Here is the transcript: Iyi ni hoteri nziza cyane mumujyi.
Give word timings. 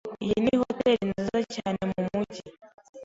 Iyi 0.23 0.37
ni 0.43 0.53
hoteri 0.61 1.01
nziza 1.09 1.39
cyane 1.55 1.81
mumujyi. 1.91 2.43